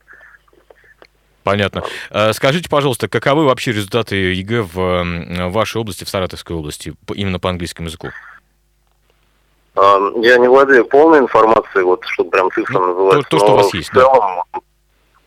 [1.44, 1.84] Понятно.
[2.10, 7.50] Э, скажите, пожалуйста, каковы вообще результаты ЕГЭ в вашей области, в Саратовской области, именно по
[7.50, 8.08] английскому языку?
[9.76, 13.28] Я не владею полной информацией, вот, чтобы прям цифры ну, называть.
[13.28, 14.60] То, то, что у вас есть, целом, да.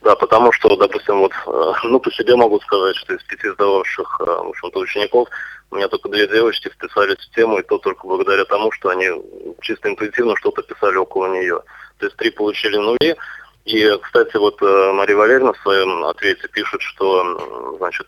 [0.08, 4.22] Да, потому что, допустим, вот, э, ну, по себе могу сказать, что из пяти сдававших,
[4.22, 5.28] э, в общем-то, учеников,
[5.70, 9.10] у меня только две девочки вписались в тему, и то только благодаря тому, что они
[9.60, 11.60] чисто интуитивно что-то писали около нее.
[11.98, 13.18] То есть три получили нули,
[13.68, 18.08] и, кстати, вот э, Мария Валерьевна в своем ответе пишет, что, значит...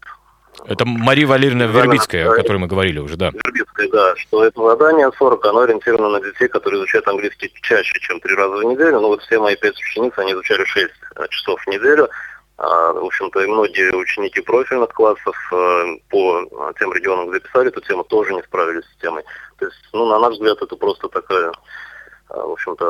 [0.65, 3.31] Это Мария Валерьевна Вербицкая, о которой мы говорили уже, да.
[3.31, 8.21] Вербицкая, да, что это задание 40, оно ориентировано на детей, которые изучают английский чаще, чем
[8.21, 9.01] три раза в неделю.
[9.01, 12.09] Ну вот все мои пять учениц, они изучали 6 э, часов в неделю.
[12.57, 17.81] А, в общем-то, и многие ученики профильных классов э, по тем регионам, где писали эту
[17.81, 19.23] тему, тоже не справились с темой.
[19.57, 21.51] То есть, ну, на наш взгляд, это просто такая а,
[22.29, 22.85] в общем-то,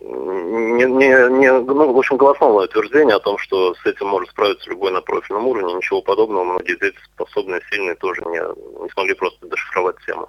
[0.00, 4.70] не, не, не, ну, в общем, голословное утверждение о том, что с этим может справиться
[4.70, 6.44] любой на профильном уровне, ничего подобного.
[6.44, 8.38] Многие дети способные, сильные тоже не,
[8.82, 10.28] не смогли просто дешифровать тему.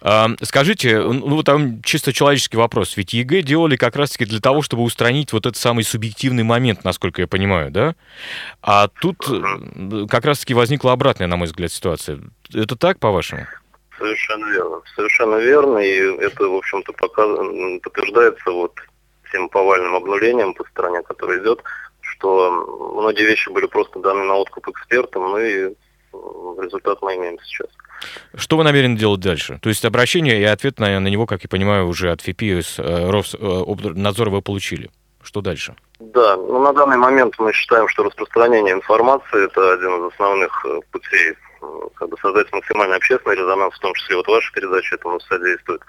[0.00, 2.96] А, скажите, ну там чисто человеческий вопрос.
[2.96, 7.20] Ведь ЕГЭ делали как раз-таки для того, чтобы устранить вот этот самый субъективный момент, насколько
[7.20, 7.94] я понимаю, да?
[8.62, 10.08] А тут uh-huh.
[10.08, 12.20] как раз-таки возникла обратная, на мой взгляд, ситуация.
[12.52, 13.46] Это так, по-вашему?
[13.98, 14.82] Совершенно верно.
[14.94, 15.78] Совершенно верно.
[15.78, 17.28] И это, в общем-то, показ...
[17.82, 18.72] подтверждается вот
[19.32, 21.62] тем повальным обнулением по стране, который идет,
[22.00, 22.50] что
[22.96, 25.74] многие вещи были просто даны на откуп экспертам, ну и
[26.62, 27.68] результат мы имеем сейчас.
[28.34, 29.58] Что вы намерены делать дальше?
[29.62, 32.78] То есть обращение и ответ на, на него, как я понимаю, уже от ФИПИ с
[32.78, 34.90] э, Роснадзора вы получили.
[35.22, 35.74] Что дальше?
[36.00, 40.80] Да, ну на данный момент мы считаем, что распространение информации это один из основных э,
[40.90, 41.34] путей
[41.94, 45.82] как бы создать максимально общественный резонанс, в том числе вот ваша передача этому содействует.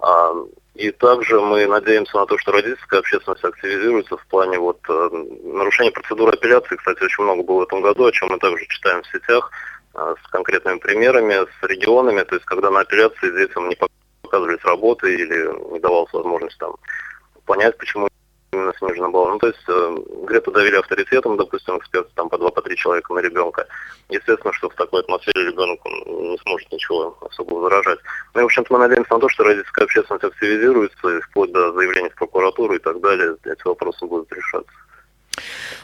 [0.00, 0.34] А,
[0.74, 5.08] и также мы надеемся на то, что родительская общественность активизируется в плане вот э,
[5.44, 6.76] нарушения процедуры апелляции.
[6.76, 9.50] Кстати, очень много было в этом году, о чем мы также читаем в сетях
[9.94, 12.24] э, с конкретными примерами, с регионами.
[12.24, 13.78] То есть, когда на апелляции детям не
[14.22, 16.74] показывались работы или не давалась возможность там
[17.46, 18.08] понять, почему
[18.54, 19.32] именно снижена была.
[19.32, 19.96] Ну, то есть э,
[20.26, 23.66] где-то давили авторитетом, допустим, эксперты там по два, по три человека на ребенка.
[24.08, 27.98] Естественно, что в такой атмосфере ребенок не сможет ничего особо выражать.
[28.34, 31.72] Ну и, в общем-то, мы надеемся на то, что родительская общественность активизируется, и вплоть до
[31.72, 34.72] заявления в прокуратуру и так далее, эти вопросы будут решаться.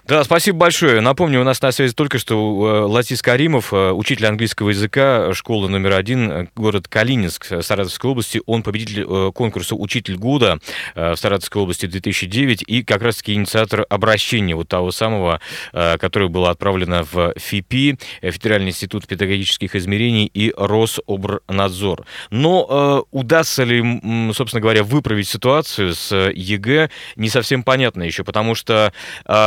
[0.06, 1.00] Да, спасибо большое.
[1.00, 5.68] Напомню, у нас на связи только что э, Латис Каримов, э, учитель английского языка, школа
[5.68, 8.40] номер один, э, город Калининск, Саратовской области.
[8.46, 10.58] Он победитель конкурса «Учитель года»
[10.94, 15.40] в Саратовской области 2009 и как раз-таки инициатор обращения вот того самого,
[15.72, 22.06] которое было отправлено в ФИПИ, Федеральный институт педагогических измерений и Рособрнадзор.
[22.30, 28.92] Но удастся ли, собственно говоря, выправить ситуацию с ЕГЭ, не совсем понятно еще, потому что
[29.26, 29.39] Э,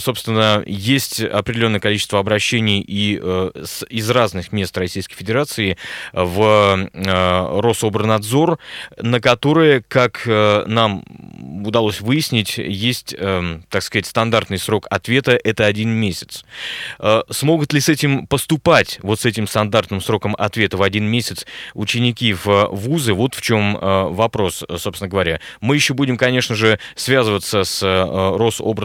[0.00, 3.50] собственно, есть определенное количество обращений и э,
[3.88, 5.76] из разных мест Российской Федерации
[6.12, 8.58] в э, Рособорнадзор,
[9.00, 11.04] на которые, как нам
[11.64, 16.44] удалось выяснить, есть, так сказать, стандартный срок ответа– это один месяц.
[17.30, 22.32] Смогут ли с этим поступать, вот с этим стандартным сроком ответа в один месяц ученики
[22.32, 23.12] в вузы?
[23.14, 25.40] Вот в чем вопрос, собственно говоря.
[25.60, 28.81] Мы еще будем, конечно же, связываться с Рособорнадзором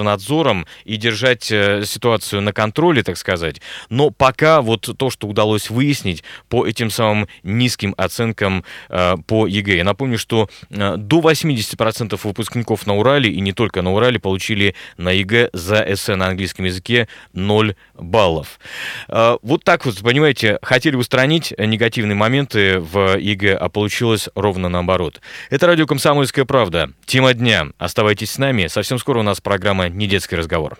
[0.86, 3.62] и держать э, ситуацию на контроле, так сказать.
[3.90, 9.78] Но пока вот то, что удалось выяснить по этим самым низким оценкам э, по ЕГЭ.
[9.78, 14.76] Я напомню, что э, до 80% выпускников на Урале, и не только на Урале, получили
[14.98, 18.60] на ЕГЭ за эссе на английском языке 0 баллов.
[19.08, 25.22] Вот так вот, понимаете, хотели устранить негативные моменты в ЕГЭ, а получилось ровно наоборот.
[25.50, 26.92] Это радио «Комсомольская правда».
[27.06, 27.68] Тема дня.
[27.78, 28.68] Оставайтесь с нами.
[28.68, 30.78] Совсем скоро у нас программа «Недетский разговор».